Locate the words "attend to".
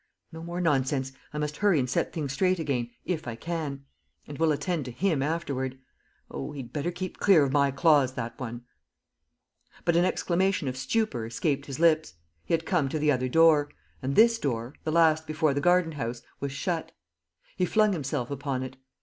4.51-4.91